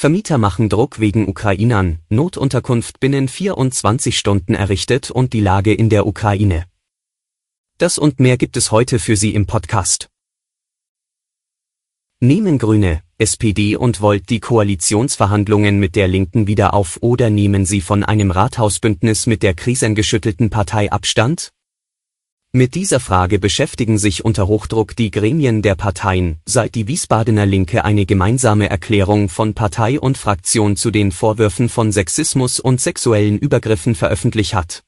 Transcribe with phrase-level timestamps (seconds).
[0.00, 6.06] Vermieter machen Druck wegen Ukrainern, Notunterkunft binnen 24 Stunden errichtet und die Lage in der
[6.06, 6.66] Ukraine.
[7.78, 10.08] Das und mehr gibt es heute für Sie im Podcast.
[12.20, 17.80] Nehmen Grüne, SPD und Volt die Koalitionsverhandlungen mit der Linken wieder auf oder nehmen sie
[17.80, 21.50] von einem Rathausbündnis mit der krisengeschüttelten Partei Abstand?
[22.52, 27.84] Mit dieser Frage beschäftigen sich unter Hochdruck die Gremien der Parteien, seit die Wiesbadener Linke
[27.84, 33.94] eine gemeinsame Erklärung von Partei und Fraktion zu den Vorwürfen von Sexismus und sexuellen Übergriffen
[33.94, 34.82] veröffentlicht hat.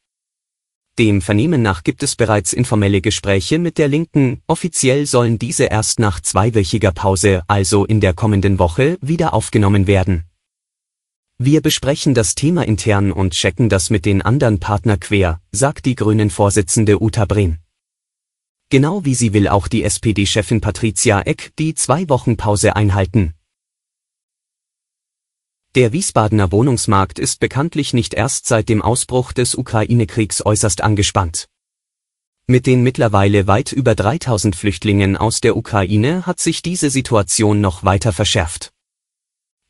[0.99, 5.99] Dem Vernehmen nach gibt es bereits informelle Gespräche mit der Linken, offiziell sollen diese erst
[5.99, 10.30] nach zweiwöchiger Pause, also in der kommenden Woche, wieder aufgenommen werden.
[11.43, 15.95] Wir besprechen das Thema intern und checken das mit den anderen Partner quer, sagt die
[15.95, 17.57] Grünen-Vorsitzende Uta Brehm.
[18.69, 23.33] Genau wie sie will auch die SPD-Chefin Patricia Eck die zwei Wochen Pause einhalten.
[25.77, 31.49] Der Wiesbadener Wohnungsmarkt ist bekanntlich nicht erst seit dem Ausbruch des Ukraine-Kriegs äußerst angespannt.
[32.47, 37.83] Mit den mittlerweile weit über 3000 Flüchtlingen aus der Ukraine hat sich diese Situation noch
[37.83, 38.75] weiter verschärft.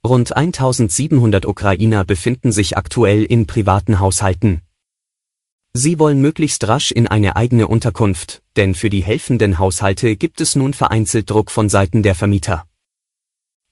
[0.06, 4.62] Rund 1700 Ukrainer befinden sich aktuell in privaten Haushalten.
[5.74, 10.56] Sie wollen möglichst rasch in eine eigene Unterkunft, denn für die helfenden Haushalte gibt es
[10.56, 12.66] nun vereinzelt Druck von Seiten der Vermieter.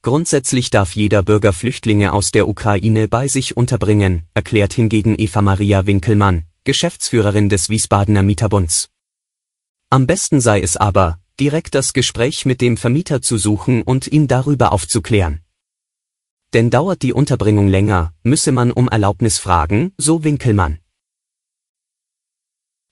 [0.03, 5.87] Grundsätzlich darf jeder Bürger Flüchtlinge aus der Ukraine bei sich unterbringen, erklärt hingegen Eva Maria
[5.87, 8.91] Winkelmann, Geschäftsführerin des Wiesbadener Mieterbunds.
[9.91, 14.29] Am besten sei es aber, direkt das Gespräch mit dem Vermieter zu suchen und ihn
[14.29, 15.41] darüber aufzuklären.
[16.55, 20.79] Denn dauert die Unterbringung länger, müsse man um Erlaubnis fragen, so Winkelmann.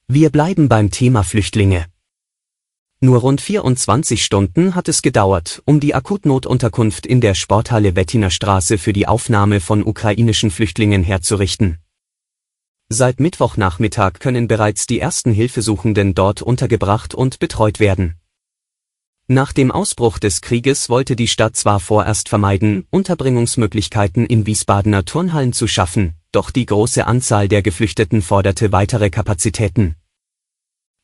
[0.08, 1.86] Wir bleiben beim Thema Flüchtlinge.
[3.00, 8.78] Nur rund 24 Stunden hat es gedauert, um die Akutnotunterkunft in der Sporthalle Wettiner Straße
[8.78, 11.78] für die Aufnahme von ukrainischen Flüchtlingen herzurichten.
[12.88, 18.14] Seit Mittwochnachmittag können bereits die ersten Hilfesuchenden dort untergebracht und betreut werden.
[19.28, 25.52] Nach dem Ausbruch des Krieges wollte die Stadt zwar vorerst vermeiden, Unterbringungsmöglichkeiten in Wiesbadener Turnhallen
[25.52, 29.96] zu schaffen, doch die große Anzahl der Geflüchteten forderte weitere Kapazitäten.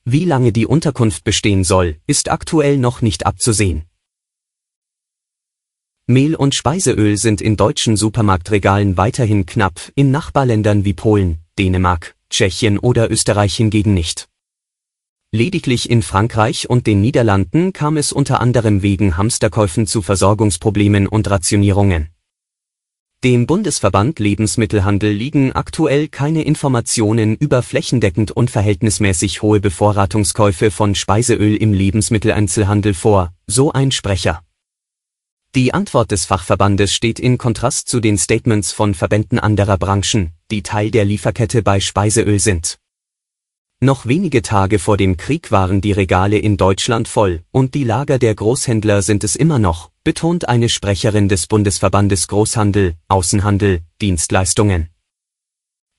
[0.05, 3.87] Wie lange die Unterkunft bestehen soll, ist aktuell noch nicht abzusehen.
[6.07, 12.79] Mehl und Speiseöl sind in deutschen Supermarktregalen weiterhin knapp, in Nachbarländern wie Polen, Dänemark, Tschechien
[12.79, 14.29] oder Österreich hingegen nicht.
[15.35, 21.31] Lediglich in Frankreich und den Niederlanden kam es unter anderem wegen Hamsterkäufen zu Versorgungsproblemen und
[21.31, 22.11] Rationierungen.
[23.25, 31.73] Dem Bundesverband Lebensmittelhandel liegen aktuell keine Informationen über flächendeckend unverhältnismäßig hohe Bevorratungskäufe von Speiseöl im
[31.73, 34.43] Lebensmitteleinzelhandel vor, so ein Sprecher.
[35.55, 40.63] Die Antwort des Fachverbandes steht in Kontrast zu den Statements von Verbänden anderer Branchen, die
[40.63, 42.82] Teil der Lieferkette bei Speiseöl sind.
[43.85, 48.21] Noch wenige Tage vor dem Krieg waren die Regale in Deutschland voll, und die Lager
[48.21, 54.91] der Großhändler sind es immer noch, betont eine Sprecherin des Bundesverbandes Großhandel, Außenhandel, Dienstleistungen.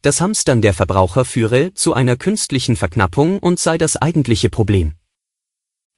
[0.02, 4.94] Das Hamstern der Verbraucher führe zu einer künstlichen Verknappung und sei das eigentliche Problem.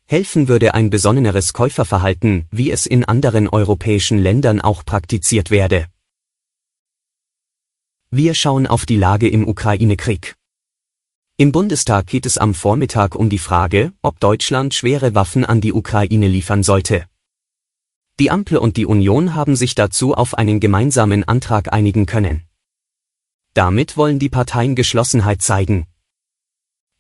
[0.08, 5.86] Helfen würde ein besonneneres Käuferverhalten, wie es in anderen europäischen Ländern auch praktiziert werde.
[8.10, 10.36] Wir schauen auf die Lage im Ukraine-Krieg.
[11.38, 15.74] Im Bundestag geht es am Vormittag um die Frage, ob Deutschland schwere Waffen an die
[15.74, 17.08] Ukraine liefern sollte.
[18.22, 22.44] Die Ampel und die Union haben sich dazu auf einen gemeinsamen Antrag einigen können.
[23.54, 25.88] Damit wollen die Parteien Geschlossenheit zeigen.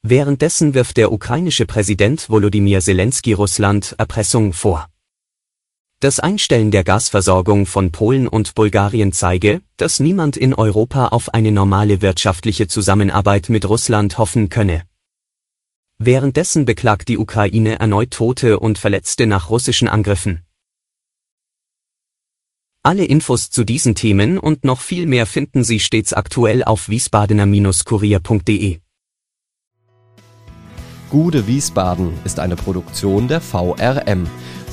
[0.02, 4.90] Währenddessen wirft der ukrainische Präsident Volodymyr Zelensky Russland Erpressung vor.
[6.02, 11.54] Das Einstellen der Gasversorgung von Polen und Bulgarien zeige, dass niemand in Europa auf eine
[11.54, 14.84] normale wirtschaftliche Zusammenarbeit mit Russland hoffen könne.
[15.98, 20.42] Währenddessen beklagt die Ukraine erneut Tote und Verletzte nach russischen Angriffen.
[22.84, 28.80] Alle Infos zu diesen Themen und noch viel mehr finden Sie stets aktuell auf wiesbadener-kurier.de.
[31.10, 34.28] Gude Wiesbaden ist eine Produktion der VRM